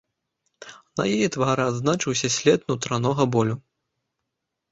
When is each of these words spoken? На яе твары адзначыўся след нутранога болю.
На 1.01 1.05
яе 1.17 1.27
твары 1.35 1.63
адзначыўся 1.71 2.27
след 2.37 2.59
нутранога 2.71 3.23
болю. 3.35 3.55